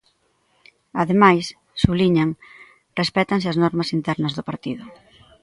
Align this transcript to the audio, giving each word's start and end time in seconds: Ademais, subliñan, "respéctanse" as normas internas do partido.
Ademais, 1.01 1.45
subliñan, 1.81 2.29
"respéctanse" 2.99 3.47
as 3.49 3.59
normas 3.63 3.89
internas 3.97 4.35
do 4.37 4.47
partido. 4.49 4.83